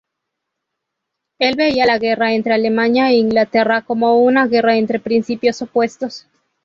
[1.37, 6.25] Él veía la guerra entre Alemania e Inglaterra como una guerra entre principios opuestos.